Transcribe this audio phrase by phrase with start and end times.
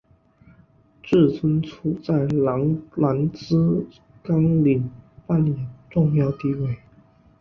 [1.03, 3.85] 志村簇在郎兰兹
[4.23, 4.89] 纲领
[5.27, 6.75] 扮演重要地位。